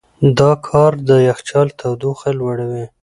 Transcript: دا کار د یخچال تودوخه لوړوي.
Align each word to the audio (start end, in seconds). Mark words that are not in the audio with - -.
دا 0.39 0.51
کار 0.67 0.91
د 1.09 1.09
یخچال 1.29 1.67
تودوخه 1.79 2.29
لوړوي. 2.39 2.85